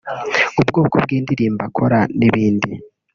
ubwoko 0.59 0.95
bw’indirimbo 1.03 1.61
akora 1.69 1.99
n’ibindi 2.19 2.71